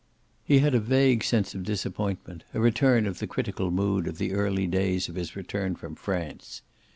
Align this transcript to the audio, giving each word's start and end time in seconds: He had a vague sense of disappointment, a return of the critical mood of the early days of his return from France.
He 0.43 0.57
had 0.57 0.73
a 0.73 0.79
vague 0.79 1.23
sense 1.23 1.53
of 1.53 1.61
disappointment, 1.63 2.43
a 2.55 2.59
return 2.59 3.05
of 3.05 3.19
the 3.19 3.27
critical 3.27 3.69
mood 3.69 4.07
of 4.07 4.17
the 4.17 4.33
early 4.33 4.65
days 4.65 5.07
of 5.07 5.13
his 5.13 5.35
return 5.35 5.75
from 5.75 5.93
France. 5.93 6.63